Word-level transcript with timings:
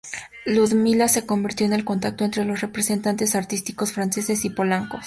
Ludmila 0.47 1.07
se 1.07 1.27
convirtió 1.27 1.67
en 1.67 1.73
el 1.73 1.85
contacto 1.85 2.23
entre 2.25 2.43
los 2.43 2.61
representantes 2.61 3.35
artísticos 3.35 3.91
franceses 3.93 4.43
y 4.45 4.49
polacos. 4.49 4.99